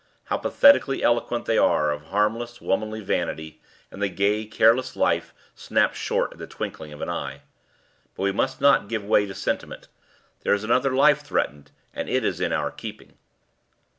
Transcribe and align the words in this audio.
How 0.23 0.37
pathetically 0.37 1.03
eloquent 1.03 1.45
they 1.45 1.59
are 1.59 1.91
of 1.91 2.05
harmless, 2.05 2.59
womanly 2.59 3.01
vanity, 3.01 3.61
and 3.91 4.01
the 4.01 4.09
gay, 4.09 4.45
careless 4.47 4.95
life, 4.95 5.31
snapped 5.53 5.95
short 5.95 6.33
in 6.33 6.39
the 6.39 6.47
twinkling 6.47 6.91
of 6.91 7.01
an 7.01 7.09
eye. 7.11 7.43
But 8.15 8.23
we 8.23 8.31
must 8.31 8.59
not 8.59 8.89
give 8.89 9.05
way 9.05 9.27
to 9.27 9.35
sentiment. 9.35 9.89
There 10.41 10.55
is 10.55 10.63
another 10.63 10.89
life 10.95 11.21
threatened, 11.21 11.69
and 11.93 12.09
it 12.09 12.25
is 12.25 12.41
in 12.41 12.51
our 12.51 12.71
keeping." 12.71 13.13